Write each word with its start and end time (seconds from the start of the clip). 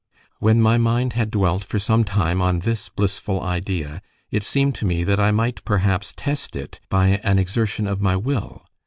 When 0.39 0.59
my 0.59 0.79
mind 0.79 1.13
had 1.13 1.29
dwelt 1.29 1.63
for 1.63 1.77
some 1.77 2.03
time 2.03 2.41
on 2.41 2.61
this 2.61 2.89
blissful 2.89 3.39
idea, 3.43 4.01
it 4.31 4.41
seemed 4.41 4.73
to 4.81 4.85
me 4.87 5.03
that 5.03 5.19
I 5.19 5.29
might 5.29 5.63
perhaps 5.63 6.11
test 6.17 6.55
it 6.55 6.79
by 6.89 7.19
an 7.23 7.37
exertion 7.37 7.85
of 7.85 8.01
my 8.01 8.15
will. 8.15 8.65